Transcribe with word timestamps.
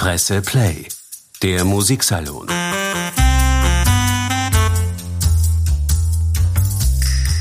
Presse 0.00 0.40
Play, 0.40 0.88
der 1.42 1.62
Musiksalon. 1.66 2.46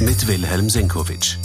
Mit 0.02 0.28
Wilhelm 0.28 0.70
Senkowitsch. 0.70 1.38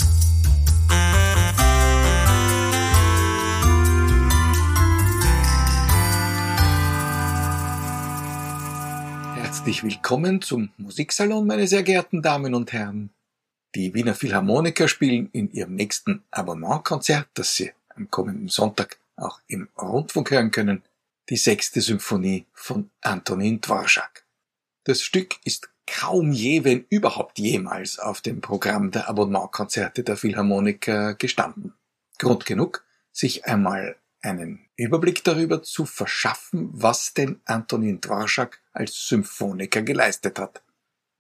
Herzlich 9.37 9.85
willkommen 9.85 10.43
zum 10.43 10.71
Musiksalon, 10.79 11.47
meine 11.47 11.69
sehr 11.69 11.85
geehrten 11.85 12.23
Damen 12.23 12.57
und 12.57 12.73
Herren. 12.73 13.11
Die 13.77 13.95
Wiener 13.95 14.17
Philharmoniker 14.17 14.89
spielen 14.89 15.29
in 15.31 15.53
ihrem 15.53 15.77
nächsten 15.77 16.25
Abonnementkonzert, 16.33 17.29
das 17.35 17.55
Sie 17.55 17.71
am 17.95 18.11
kommenden 18.11 18.49
Sonntag 18.49 18.99
auch 19.15 19.39
im 19.47 19.69
Rundfunk 19.81 20.33
hören 20.33 20.51
können, 20.51 20.83
die 21.29 21.37
sechste 21.37 21.81
Symphonie 21.81 22.47
von 22.53 22.91
Antonin 23.01 23.61
Dvorak. 23.61 24.25
Das 24.85 25.03
Stück 25.03 25.37
ist 25.45 25.71
kaum 25.87 26.33
je, 26.33 26.65
wenn 26.65 26.85
überhaupt 26.89 27.39
jemals 27.39 27.99
auf 27.99 28.21
dem 28.21 28.41
Programm 28.41 28.91
der 28.91 29.09
Abonnementkonzerte 29.09 30.03
der 30.03 30.17
Philharmoniker 30.17 31.15
gestanden. 31.15 31.75
Grund 32.19 32.47
genug, 32.47 32.85
sich 33.13 33.47
einmal 33.47 33.97
einen 34.21 34.61
Überblick 34.77 35.23
darüber 35.25 35.63
zu 35.63 35.85
verschaffen, 35.87 36.71
was 36.73 37.15
denn 37.15 37.41
Antonin 37.45 38.01
Dvorak 38.01 38.61
als 38.73 39.09
Symphoniker 39.09 39.83
geleistet 39.83 40.39
hat. 40.39 40.63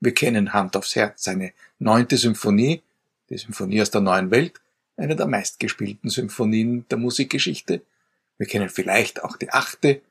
Wir 0.00 0.12
kennen 0.12 0.52
Hand 0.52 0.76
aufs 0.76 0.96
Herz 0.96 1.24
seine 1.24 1.52
neunte 1.78 2.16
Symphonie, 2.16 2.82
die 3.30 3.38
Symphonie 3.38 3.80
aus 3.80 3.90
der 3.90 4.00
neuen 4.00 4.30
Welt, 4.30 4.60
eine 4.96 5.16
der 5.16 5.26
meistgespielten 5.26 6.10
Symphonien 6.10 6.86
der 6.88 6.98
Musikgeschichte. 6.98 7.82
Wir 8.36 8.46
kennen 8.46 8.68
vielleicht 8.68 9.22
auch 9.22 9.36
die 9.36 9.50
achte. 9.50 10.02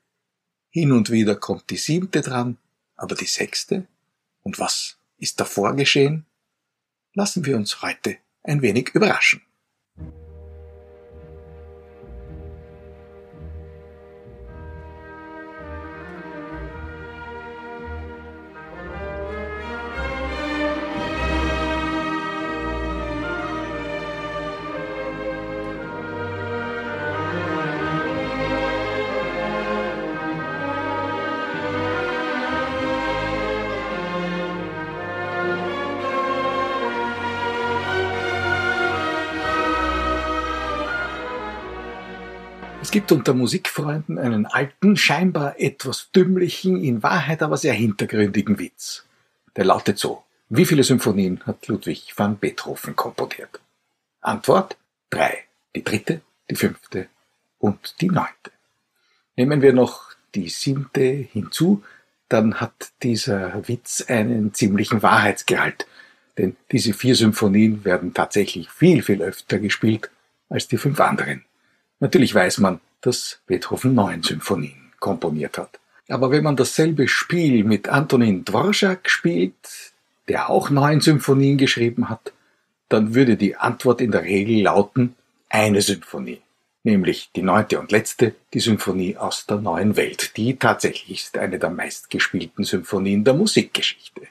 Hin 0.70 0.92
und 0.92 1.10
wieder 1.10 1.36
kommt 1.36 1.70
die 1.70 1.76
siebte 1.76 2.20
dran, 2.20 2.58
aber 2.96 3.14
die 3.14 3.26
sechste? 3.26 3.86
Und 4.42 4.58
was 4.58 4.98
ist 5.18 5.40
davor 5.40 5.74
geschehen? 5.74 6.26
Lassen 7.12 7.44
wir 7.44 7.56
uns 7.56 7.82
heute 7.82 8.18
ein 8.42 8.62
wenig 8.62 8.90
überraschen. 8.94 9.42
Gibt 43.04 43.12
unter 43.12 43.34
Musikfreunden 43.34 44.18
einen 44.18 44.46
alten, 44.46 44.96
scheinbar 44.96 45.60
etwas 45.60 46.10
dümmlichen, 46.12 46.82
in 46.82 47.02
Wahrheit 47.02 47.42
aber 47.42 47.58
sehr 47.58 47.74
hintergründigen 47.74 48.58
Witz. 48.58 49.04
Der 49.56 49.66
lautet 49.66 49.98
so. 49.98 50.24
Wie 50.48 50.64
viele 50.64 50.84
Symphonien 50.84 51.42
hat 51.44 51.68
Ludwig 51.68 52.14
van 52.16 52.38
Beethoven 52.38 52.96
komponiert? 52.96 53.60
Antwort 54.22 54.78
drei. 55.10 55.44
Die 55.76 55.84
dritte, 55.84 56.22
die 56.48 56.54
fünfte 56.54 57.08
und 57.58 58.00
die 58.00 58.08
neunte. 58.08 58.52
Nehmen 59.36 59.60
wir 59.60 59.74
noch 59.74 60.12
die 60.34 60.48
siebte 60.48 61.02
hinzu, 61.02 61.84
dann 62.30 62.54
hat 62.54 62.92
dieser 63.02 63.68
Witz 63.68 64.02
einen 64.08 64.54
ziemlichen 64.54 65.02
Wahrheitsgehalt, 65.02 65.86
denn 66.38 66.56
diese 66.72 66.94
vier 66.94 67.16
Symphonien 67.16 67.84
werden 67.84 68.14
tatsächlich 68.14 68.70
viel, 68.70 69.02
viel 69.02 69.20
öfter 69.20 69.58
gespielt 69.58 70.08
als 70.48 70.68
die 70.68 70.78
fünf 70.78 71.00
anderen. 71.00 71.44
Natürlich 72.00 72.34
weiß 72.34 72.58
man, 72.58 72.80
dass 73.04 73.40
Beethoven 73.46 73.94
neun 73.94 74.22
Symphonien 74.22 74.92
komponiert 74.98 75.58
hat. 75.58 75.78
Aber 76.08 76.30
wenn 76.30 76.44
man 76.44 76.56
dasselbe 76.56 77.08
Spiel 77.08 77.64
mit 77.64 77.88
Antonin 77.88 78.44
Dvorak 78.44 79.10
spielt, 79.10 79.92
der 80.28 80.48
auch 80.48 80.70
neun 80.70 81.00
Symphonien 81.00 81.58
geschrieben 81.58 82.08
hat, 82.08 82.32
dann 82.88 83.14
würde 83.14 83.36
die 83.36 83.56
Antwort 83.56 84.00
in 84.00 84.10
der 84.10 84.24
Regel 84.24 84.62
lauten 84.62 85.16
eine 85.48 85.82
Symphonie, 85.82 86.40
nämlich 86.82 87.30
die 87.34 87.42
neunte 87.42 87.78
und 87.78 87.92
letzte, 87.92 88.34
die 88.52 88.60
Symphonie 88.60 89.16
aus 89.16 89.46
der 89.46 89.58
neuen 89.58 89.96
Welt, 89.96 90.36
die 90.36 90.56
tatsächlich 90.56 91.26
ist 91.26 91.38
eine 91.38 91.58
der 91.58 91.70
meistgespielten 91.70 92.64
Symphonien 92.64 93.24
der 93.24 93.34
Musikgeschichte. 93.34 94.22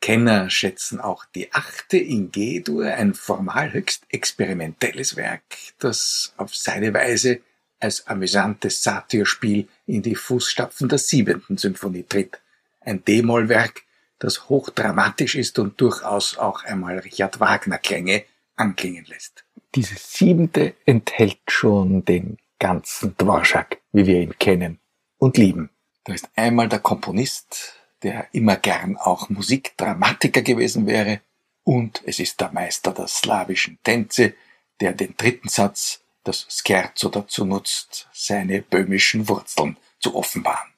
Kenner 0.00 0.48
schätzen 0.48 1.00
auch 1.00 1.24
die 1.34 1.52
achte 1.52 1.98
in 1.98 2.30
G-Dur, 2.30 2.86
ein 2.86 3.14
formal 3.14 3.72
höchst 3.72 4.04
experimentelles 4.10 5.16
Werk, 5.16 5.42
das 5.80 6.32
auf 6.36 6.54
seine 6.54 6.94
Weise 6.94 7.40
als 7.80 8.06
amüsantes 8.06 8.82
Satyrspiel 8.82 9.68
in 9.86 10.02
die 10.02 10.14
Fußstapfen 10.14 10.88
der 10.88 10.98
siebenten 10.98 11.56
Symphonie 11.56 12.04
tritt. 12.04 12.40
Ein 12.80 13.04
D-Moll-Werk, 13.04 13.82
das 14.18 14.48
hochdramatisch 14.48 15.34
ist 15.34 15.58
und 15.58 15.80
durchaus 15.80 16.38
auch 16.38 16.64
einmal 16.64 16.98
Richard 16.98 17.40
Wagner-Klänge 17.40 18.24
anklingen 18.56 19.04
lässt. 19.06 19.44
Diese 19.74 19.96
siebente 19.96 20.74
enthält 20.86 21.40
schon 21.48 22.04
den 22.04 22.38
ganzen 22.58 23.16
Dvorak, 23.16 23.78
wie 23.92 24.06
wir 24.06 24.20
ihn 24.20 24.38
kennen 24.38 24.80
und 25.18 25.36
lieben. 25.36 25.70
Da 26.04 26.14
ist 26.14 26.28
einmal 26.34 26.68
der 26.68 26.80
Komponist, 26.80 27.74
der 28.02 28.28
immer 28.32 28.56
gern 28.56 28.96
auch 28.96 29.28
Musikdramatiker 29.28 30.42
gewesen 30.42 30.86
wäre, 30.86 31.20
und 31.64 32.02
es 32.06 32.18
ist 32.18 32.40
der 32.40 32.50
Meister 32.50 32.92
der 32.92 33.08
slawischen 33.08 33.78
Tänze, 33.82 34.32
der 34.80 34.94
den 34.94 35.14
dritten 35.18 35.50
Satz, 35.50 36.00
das 36.28 36.46
Scherzo 36.48 37.08
dazu 37.08 37.44
nutzt, 37.44 38.06
seine 38.12 38.62
böhmischen 38.62 39.28
Wurzeln 39.28 39.76
zu 39.98 40.14
offenbaren. 40.14 40.72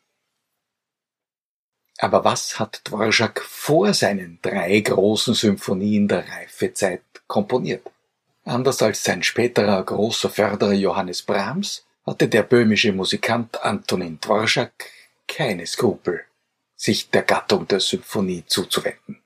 Aber 1.98 2.24
was 2.24 2.58
hat 2.58 2.80
Dvorak 2.84 3.42
vor 3.42 3.92
seinen 3.92 4.38
drei 4.40 4.80
großen 4.80 5.34
Symphonien 5.34 6.08
der 6.08 6.26
Reifezeit 6.26 7.02
komponiert? 7.26 7.82
Anders 8.44 8.80
als 8.80 9.04
sein 9.04 9.22
späterer 9.22 9.84
großer 9.84 10.30
Förderer 10.30 10.72
Johannes 10.72 11.22
Brahms 11.22 11.84
hatte 12.06 12.28
der 12.28 12.42
böhmische 12.42 12.92
Musikant 12.92 13.62
Antonin 13.62 14.18
Dvorak 14.20 14.86
keine 15.28 15.66
Skrupel, 15.66 16.24
sich 16.74 17.10
der 17.10 17.22
Gattung 17.22 17.68
der 17.68 17.80
Symphonie 17.80 18.44
zuzuwenden. 18.46 19.20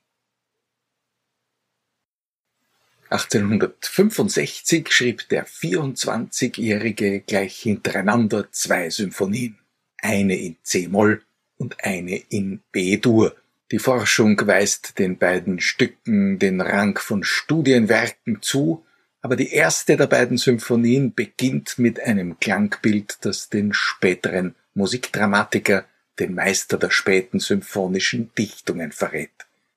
1865 3.15 4.91
schrieb 4.91 5.29
der 5.29 5.47
24-Jährige 5.47 7.21
gleich 7.21 7.61
hintereinander 7.61 8.51
zwei 8.51 8.91
Symphonien, 8.91 9.57
eine 10.03 10.37
in 10.37 10.57
C-Moll 10.65 11.23
und 11.57 11.77
eine 11.85 12.17
in 12.17 12.63
B-Dur. 12.73 13.37
Die 13.71 13.79
Forschung 13.79 14.45
weist 14.49 14.99
den 14.99 15.17
beiden 15.17 15.61
Stücken 15.61 16.41
den 16.41 16.61
Rang 16.61 16.99
von 16.99 17.23
Studienwerken 17.23 18.43
zu, 18.43 18.85
aber 19.23 19.37
die 19.37 19.53
erste 19.53 19.97
der 19.97 20.09
beiden 20.09 20.37
Symphonien 20.37 21.15
beginnt 21.15 21.79
mit 21.79 22.01
einem 22.01 22.41
Klangbild, 22.41 23.19
das 23.21 23.49
den 23.49 23.73
späteren 23.73 24.57
Musikdramatiker 24.75 25.85
den 26.19 26.35
Meister 26.35 26.79
der 26.79 26.91
späten 26.91 27.39
symphonischen 27.39 28.33
Dichtungen 28.37 28.91
verrät. 28.91 29.31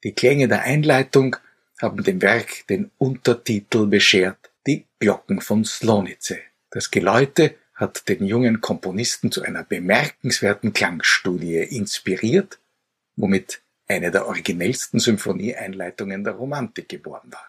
Die 0.04 0.14
Klänge 0.14 0.48
der 0.48 0.64
Einleitung 0.64 1.36
haben 1.82 2.04
dem 2.04 2.22
Werk 2.22 2.66
den 2.68 2.92
Untertitel 2.98 3.86
beschert 3.86 4.52
Die 4.66 4.86
Glocken 5.00 5.42
von 5.42 5.64
Slonice. 5.64 6.40
Das 6.70 6.92
Geläute 6.92 7.56
hat 7.74 8.10
den 8.10 8.26
jungen 8.26 8.62
Komponisten 8.62 9.32
zu 9.32 9.44
einer 9.44 9.64
bemerkenswerten 9.64 10.74
Klangstudie 10.74 11.58
inspiriert, 11.58 12.60
womit 13.16 13.62
eine 13.88 14.12
der 14.12 14.28
originellsten 14.28 15.00
Symphonieeinleitungen 15.00 16.24
der 16.24 16.34
Romantik 16.34 16.90
geboren 16.90 17.32
war. 17.32 17.48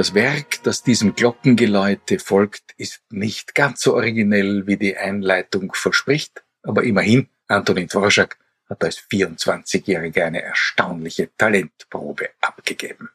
Das 0.00 0.14
Werk, 0.14 0.62
das 0.62 0.82
diesem 0.82 1.14
Glockengeläute 1.14 2.18
folgt, 2.20 2.72
ist 2.78 3.02
nicht 3.10 3.54
ganz 3.54 3.82
so 3.82 3.92
originell, 3.92 4.66
wie 4.66 4.78
die 4.78 4.96
Einleitung 4.96 5.74
verspricht, 5.74 6.42
aber 6.62 6.84
immerhin, 6.84 7.28
Antonin 7.48 7.86
Dvorak 7.86 8.38
hat 8.70 8.82
als 8.82 8.98
24-Jähriger 8.98 10.24
eine 10.24 10.40
erstaunliche 10.40 11.28
Talentprobe 11.36 12.30
abgegeben. 12.40 13.10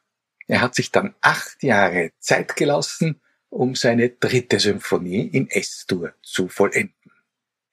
Er 0.45 0.61
hat 0.61 0.75
sich 0.75 0.91
dann 0.91 1.15
acht 1.21 1.63
Jahre 1.63 2.11
Zeit 2.19 2.55
gelassen, 2.55 3.19
um 3.49 3.73
seine 3.73 4.09
dritte 4.09 4.59
Symphonie 4.59 5.25
in 5.27 5.49
S-Dur 5.49 6.13
zu 6.21 6.49
vollenden. 6.49 7.11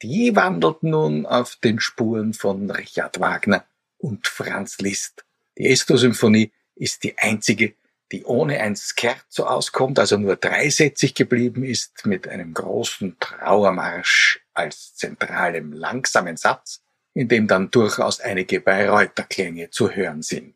Die 0.00 0.34
wandelt 0.34 0.84
nun 0.84 1.26
auf 1.26 1.56
den 1.56 1.80
Spuren 1.80 2.32
von 2.32 2.70
Richard 2.70 3.20
Wagner 3.20 3.66
und 3.98 4.26
Franz 4.26 4.78
Liszt. 4.78 5.26
Die 5.58 5.68
S-Dur-Symphonie 5.68 6.50
ist 6.76 7.04
die 7.04 7.18
einzige, 7.18 7.74
die 8.12 8.24
ohne 8.24 8.60
ein 8.60 8.76
Scherzo 8.76 9.44
auskommt, 9.44 9.98
also 9.98 10.18
nur 10.18 10.36
dreisätzig 10.36 11.14
geblieben 11.14 11.64
ist, 11.64 12.04
mit 12.04 12.28
einem 12.28 12.52
großen 12.52 13.16
Trauermarsch 13.18 14.40
als 14.52 14.94
zentralem 14.94 15.72
langsamen 15.72 16.36
Satz, 16.36 16.82
in 17.14 17.28
dem 17.28 17.48
dann 17.48 17.70
durchaus 17.70 18.20
einige 18.20 18.60
Bayreuther-Klänge 18.60 19.70
zu 19.70 19.90
hören 19.90 20.22
sind. 20.22 20.54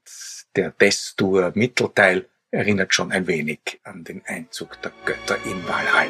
Der 0.55 0.71
Destur-Mittelteil 0.71 2.27
erinnert 2.51 2.95
schon 2.95 3.11
ein 3.11 3.27
wenig 3.27 3.81
an 3.85 4.05
den 4.05 4.23
Einzug 4.27 4.81
der 4.83 4.93
Götter 5.05 5.39
in 5.45 5.67
Valhall. 5.67 6.09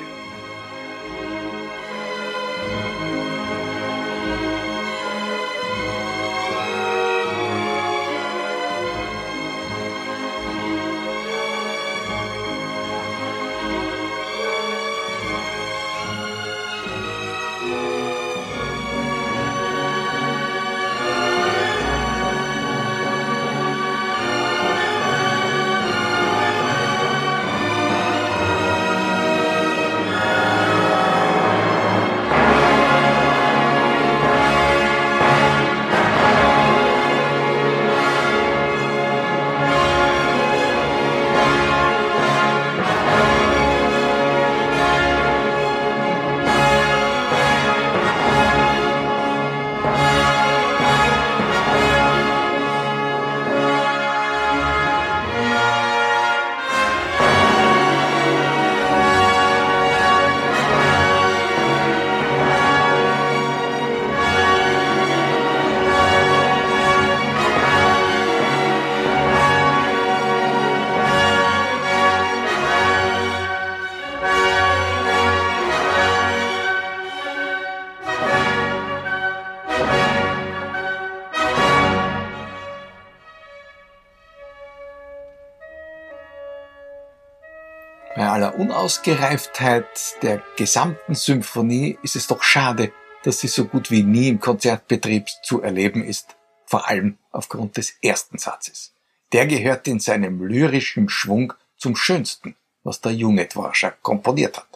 Unausgereiftheit 88.86 90.22
der 90.22 90.44
gesamten 90.56 91.16
Symphonie 91.16 91.98
ist 92.04 92.14
es 92.14 92.28
doch 92.28 92.44
schade, 92.44 92.92
dass 93.24 93.40
sie 93.40 93.48
so 93.48 93.64
gut 93.64 93.90
wie 93.90 94.04
nie 94.04 94.28
im 94.28 94.38
Konzertbetrieb 94.38 95.26
zu 95.42 95.60
erleben 95.60 96.04
ist, 96.04 96.36
vor 96.66 96.86
allem 96.86 97.18
aufgrund 97.32 97.78
des 97.78 97.94
ersten 98.00 98.38
Satzes. 98.38 98.94
Der 99.32 99.48
gehört 99.48 99.88
in 99.88 99.98
seinem 99.98 100.40
lyrischen 100.40 101.08
Schwung 101.08 101.52
zum 101.76 101.96
Schönsten, 101.96 102.54
was 102.84 103.00
der 103.00 103.10
junge 103.10 103.46
Dvorak 103.46 104.00
komponiert 104.02 104.56
hat. 104.56 104.75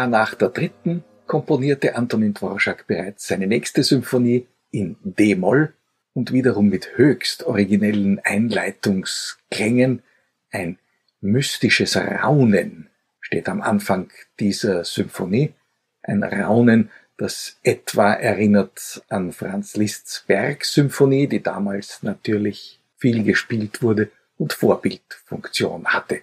Jahr 0.00 0.06
nach 0.06 0.34
der 0.34 0.48
dritten 0.48 1.04
komponierte 1.26 1.94
Antonin 1.94 2.32
Dvorak 2.32 2.86
bereits 2.86 3.26
seine 3.26 3.46
nächste 3.46 3.82
Symphonie 3.84 4.46
in 4.70 4.96
D-Moll 5.02 5.74
und 6.14 6.32
wiederum 6.32 6.70
mit 6.70 6.96
höchst 6.96 7.42
originellen 7.44 8.18
Einleitungsklängen. 8.24 10.02
Ein 10.50 10.78
mystisches 11.20 11.98
Raunen 11.98 12.88
steht 13.20 13.46
am 13.50 13.60
Anfang 13.60 14.10
dieser 14.38 14.84
Symphonie. 14.84 15.52
Ein 16.02 16.22
Raunen, 16.22 16.90
das 17.18 17.58
etwa 17.62 18.14
erinnert 18.14 19.04
an 19.10 19.32
Franz 19.32 19.76
Liszt's 19.76 20.24
Bergsymphonie, 20.26 21.26
die 21.26 21.42
damals 21.42 22.02
natürlich 22.02 22.80
viel 22.96 23.22
gespielt 23.22 23.82
wurde 23.82 24.10
und 24.38 24.54
Vorbildfunktion 24.54 25.88
hatte. 25.88 26.22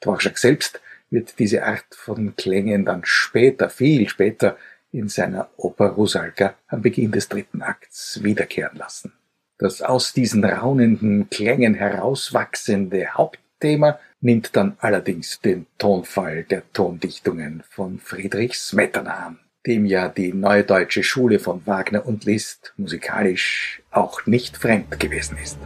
Dvorak 0.00 0.38
selbst 0.38 0.80
wird 1.10 1.38
diese 1.38 1.64
Art 1.64 1.86
von 1.92 2.36
Klängen 2.36 2.84
dann 2.84 3.02
später, 3.04 3.70
viel 3.70 4.08
später, 4.08 4.56
in 4.92 5.08
seiner 5.08 5.48
Oper 5.56 5.88
Rusalka 5.88 6.54
am 6.68 6.82
Beginn 6.82 7.12
des 7.12 7.28
dritten 7.28 7.62
Akts 7.62 8.20
wiederkehren 8.22 8.78
lassen. 8.78 9.12
Das 9.58 9.82
aus 9.82 10.12
diesen 10.12 10.44
raunenden 10.44 11.28
Klängen 11.30 11.74
herauswachsende 11.74 13.08
Hauptthema 13.14 13.98
nimmt 14.20 14.56
dann 14.56 14.76
allerdings 14.80 15.40
den 15.40 15.66
Tonfall 15.78 16.44
der 16.44 16.62
Tondichtungen 16.72 17.62
von 17.68 17.98
Friedrich 17.98 18.58
Smetana 18.58 19.26
an, 19.26 19.38
dem 19.66 19.84
ja 19.84 20.08
die 20.08 20.32
neue 20.32 20.64
deutsche 20.64 21.02
Schule 21.02 21.38
von 21.38 21.66
Wagner 21.66 22.06
und 22.06 22.24
Liszt 22.24 22.72
musikalisch 22.76 23.82
auch 23.90 24.26
nicht 24.26 24.56
fremd 24.56 24.98
gewesen 24.98 25.36
ist. 25.42 25.58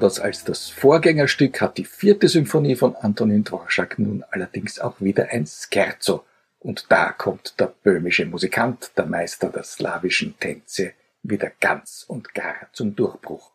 Anders 0.00 0.18
als 0.18 0.44
das 0.44 0.70
Vorgängerstück 0.70 1.60
hat 1.60 1.76
die 1.76 1.84
vierte 1.84 2.26
Symphonie 2.26 2.74
von 2.74 2.96
Antonin 2.96 3.44
Dvorak 3.44 3.98
nun 3.98 4.24
allerdings 4.30 4.78
auch 4.80 4.98
wieder 4.98 5.28
ein 5.28 5.46
Scherzo. 5.46 6.24
Und 6.58 6.86
da 6.88 7.12
kommt 7.12 7.60
der 7.60 7.74
böhmische 7.82 8.24
Musikant, 8.24 8.92
der 8.96 9.04
Meister 9.04 9.50
der 9.50 9.62
slawischen 9.62 10.38
Tänze, 10.40 10.92
wieder 11.22 11.52
ganz 11.60 12.06
und 12.08 12.32
gar 12.32 12.70
zum 12.72 12.96
Durchbruch. 12.96 13.50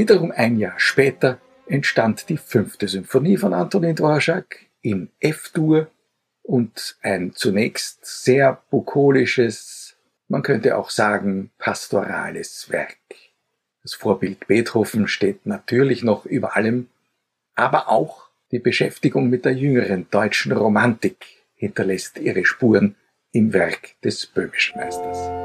Wiederum 0.00 0.32
ein 0.34 0.56
Jahr 0.56 0.80
später 0.80 1.42
entstand 1.66 2.30
die 2.30 2.38
fünfte 2.38 2.88
Symphonie 2.88 3.36
von 3.36 3.52
Antonin 3.52 3.94
Dvorak 3.94 4.56
in 4.80 5.10
F-Dur 5.20 5.90
und 6.42 6.96
ein 7.02 7.34
zunächst 7.34 8.06
sehr 8.06 8.62
bukolisches, 8.70 9.98
man 10.26 10.42
könnte 10.42 10.78
auch 10.78 10.88
sagen 10.88 11.50
pastorales 11.58 12.70
Werk. 12.70 12.96
Das 13.82 13.92
Vorbild 13.92 14.46
Beethoven 14.46 15.06
steht 15.06 15.44
natürlich 15.44 16.02
noch 16.02 16.24
über 16.24 16.56
allem, 16.56 16.88
aber 17.54 17.90
auch 17.90 18.30
die 18.52 18.58
Beschäftigung 18.58 19.28
mit 19.28 19.44
der 19.44 19.52
jüngeren 19.52 20.08
deutschen 20.10 20.52
Romantik 20.52 21.26
hinterlässt 21.56 22.16
ihre 22.16 22.46
Spuren 22.46 22.96
im 23.32 23.52
Werk 23.52 24.00
des 24.02 24.24
böhmischen 24.24 24.80
Meisters. 24.80 25.39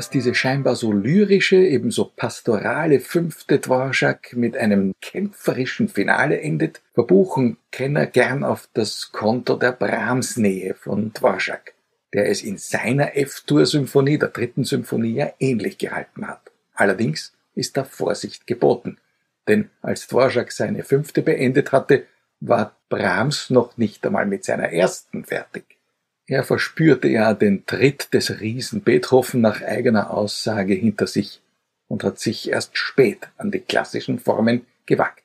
Dass 0.00 0.08
diese 0.08 0.34
scheinbar 0.34 0.76
so 0.76 0.94
lyrische, 0.94 1.56
ebenso 1.56 2.06
pastorale 2.06 3.00
fünfte 3.00 3.58
Dvorak 3.58 4.34
mit 4.34 4.56
einem 4.56 4.94
kämpferischen 5.02 5.90
Finale 5.90 6.40
endet, 6.40 6.80
verbuchen 6.94 7.58
Kenner 7.70 8.06
gern 8.06 8.42
auf 8.42 8.66
das 8.72 9.12
Konto 9.12 9.56
der 9.56 9.72
Brahms-Nähe 9.72 10.72
von 10.72 11.12
Dvorak, 11.12 11.74
der 12.14 12.30
es 12.30 12.42
in 12.42 12.56
seiner 12.56 13.14
F-Dur-Symphonie, 13.14 14.16
der 14.16 14.30
dritten 14.30 14.64
Symphonie, 14.64 15.16
ja 15.16 15.34
ähnlich 15.38 15.76
gehalten 15.76 16.26
hat. 16.26 16.50
Allerdings 16.72 17.34
ist 17.54 17.76
da 17.76 17.84
Vorsicht 17.84 18.46
geboten, 18.46 18.96
denn 19.48 19.68
als 19.82 20.06
Dvorak 20.06 20.50
seine 20.50 20.82
fünfte 20.82 21.20
beendet 21.20 21.72
hatte, 21.72 22.06
war 22.40 22.74
Brahms 22.88 23.50
noch 23.50 23.76
nicht 23.76 24.06
einmal 24.06 24.24
mit 24.24 24.46
seiner 24.46 24.72
ersten 24.72 25.26
fertig. 25.26 25.76
Er 26.30 26.44
verspürte 26.44 27.08
ja 27.08 27.34
den 27.34 27.66
Tritt 27.66 28.14
des 28.14 28.38
Riesen 28.38 28.82
Beethoven 28.82 29.40
nach 29.40 29.62
eigener 29.62 30.12
Aussage 30.12 30.74
hinter 30.74 31.08
sich 31.08 31.42
und 31.88 32.04
hat 32.04 32.20
sich 32.20 32.48
erst 32.48 32.78
spät 32.78 33.26
an 33.36 33.50
die 33.50 33.58
klassischen 33.58 34.20
Formen 34.20 34.64
gewagt. 34.86 35.24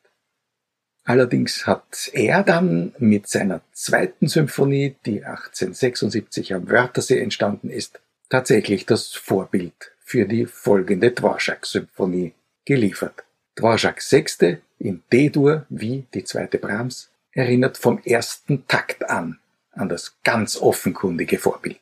Allerdings 1.04 1.68
hat 1.68 2.10
er 2.14 2.42
dann 2.42 2.96
mit 2.98 3.28
seiner 3.28 3.62
zweiten 3.72 4.28
Symphonie, 4.28 4.96
die 5.06 5.24
1876 5.24 6.56
am 6.56 6.68
Wörthersee 6.68 7.20
entstanden 7.20 7.70
ist, 7.70 8.02
tatsächlich 8.30 8.88
das 8.88 9.14
Vorbild 9.14 9.92
für 10.00 10.26
die 10.26 10.48
folgende 10.48 11.12
Dvorak-Symphonie 11.12 12.34
geliefert. 12.66 13.26
Dvorak 13.56 14.02
Sechste 14.02 14.62
in 14.80 15.04
D-Dur 15.14 15.68
wie 15.70 16.08
die 16.16 16.24
zweite 16.24 16.58
Brahms 16.58 17.12
erinnert 17.32 17.78
vom 17.78 18.02
ersten 18.04 18.66
Takt 18.66 19.08
an 19.08 19.38
an 19.76 19.90
das 19.90 20.18
ganz 20.24 20.58
offenkundige 20.58 21.38
Vorbild. 21.38 21.80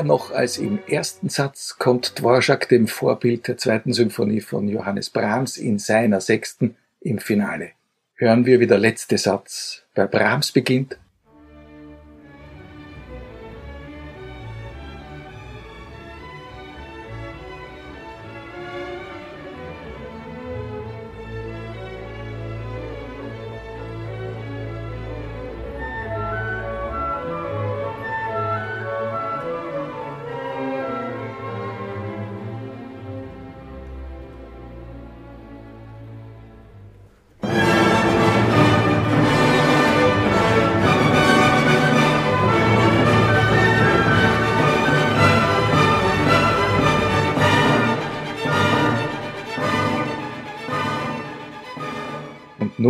Näher 0.00 0.06
noch 0.06 0.30
als 0.30 0.56
im 0.56 0.78
ersten 0.86 1.28
Satz 1.28 1.76
kommt 1.78 2.18
Dvorak 2.18 2.68
dem 2.70 2.86
Vorbild 2.86 3.46
der 3.48 3.58
zweiten 3.58 3.92
Symphonie 3.92 4.40
von 4.40 4.66
Johannes 4.66 5.10
Brahms 5.10 5.58
in 5.58 5.78
seiner 5.78 6.22
sechsten 6.22 6.76
im 7.00 7.18
Finale. 7.18 7.72
Hören 8.14 8.46
wir, 8.46 8.60
wie 8.60 8.66
der 8.66 8.78
letzte 8.78 9.18
Satz 9.18 9.82
bei 9.94 10.06
Brahms 10.06 10.52
beginnt 10.52 10.96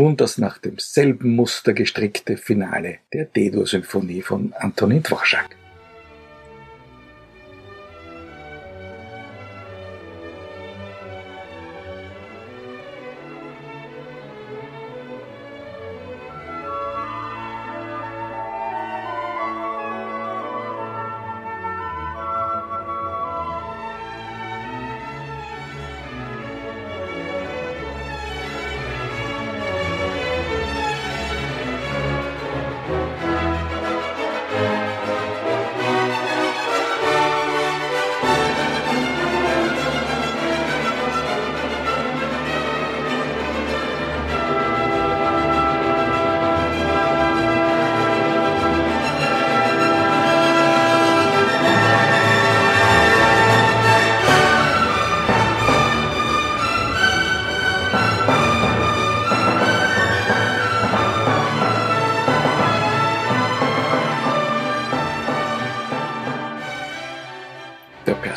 nun 0.01 0.17
das 0.17 0.39
nach 0.39 0.57
demselben 0.57 1.37
Muster 1.37 1.75
gestrickte 1.75 2.39
Finale 2.39 3.01
der 3.13 3.27
D-Dur-Symphonie 3.27 4.23
von 4.23 4.55
Antonin 4.55 5.03
Dvorak. 5.03 5.60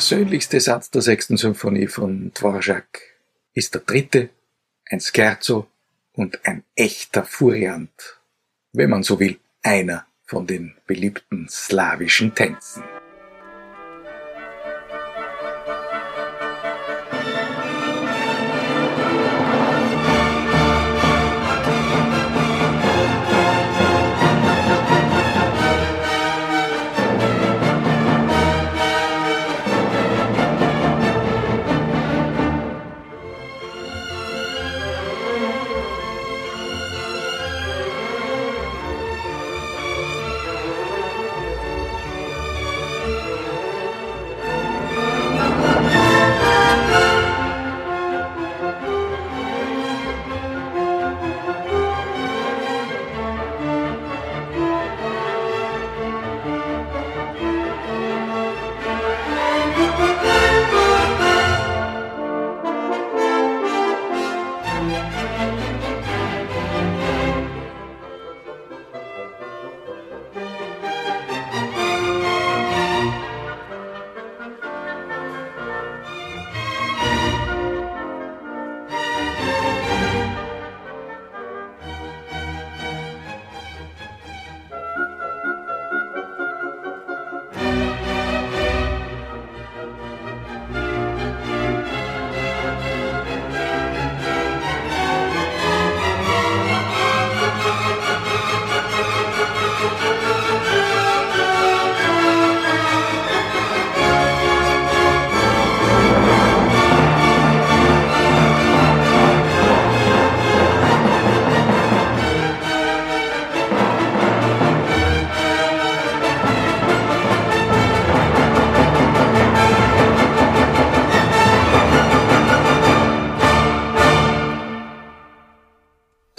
Persönlichste 0.06 0.60
Satz 0.60 0.90
der 0.90 1.00
sechsten 1.00 1.38
Symphonie 1.38 1.86
von 1.86 2.30
Dvorak 2.34 3.00
ist 3.54 3.72
der 3.72 3.80
dritte 3.80 4.28
ein 4.84 5.00
Scherzo 5.00 5.66
und 6.12 6.44
ein 6.44 6.62
echter 6.76 7.24
Furiant, 7.24 8.20
wenn 8.74 8.90
man 8.90 9.02
so 9.02 9.18
will, 9.18 9.38
einer 9.62 10.04
von 10.26 10.46
den 10.46 10.74
beliebten 10.86 11.48
slawischen 11.48 12.34
Tänzen. 12.34 12.84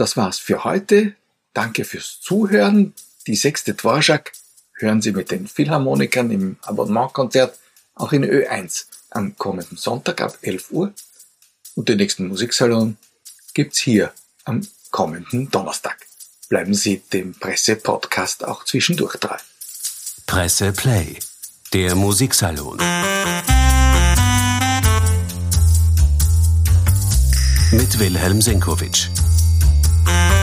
Das 0.05 0.15
war's 0.15 0.37
für 0.37 0.63
heute. 0.63 1.15
Danke 1.55 1.83
fürs 1.83 2.21
Zuhören. 2.21 2.93
Die 3.25 3.35
sechste 3.35 3.73
Dvorak 3.73 4.33
hören 4.75 5.01
Sie 5.01 5.11
mit 5.11 5.31
den 5.31 5.47
Philharmonikern 5.47 6.29
im 6.29 6.57
Abonnementkonzert 6.61 7.57
auch 7.95 8.11
in 8.13 8.23
Ö1 8.23 8.85
am 9.09 9.35
kommenden 9.35 9.79
Sonntag 9.79 10.21
ab 10.21 10.37
11 10.43 10.69
Uhr. 10.69 10.93
Und 11.73 11.89
den 11.89 11.97
nächsten 11.97 12.27
Musiksalon 12.27 12.97
gibt's 13.55 13.79
hier 13.79 14.13
am 14.43 14.67
kommenden 14.91 15.49
Donnerstag. 15.49 15.97
Bleiben 16.49 16.75
Sie 16.75 16.99
dem 17.11 17.33
Presse-Podcast 17.33 18.45
auch 18.45 18.63
zwischendurch 18.63 19.15
treu. 19.15 19.37
Presse 20.27 20.71
Play, 20.71 21.17
der 21.73 21.95
Musiksalon. 21.95 22.77
Mit 27.71 27.97
Wilhelm 27.97 28.39
Senkowitsch. 28.39 29.09
Mm. 30.05 30.34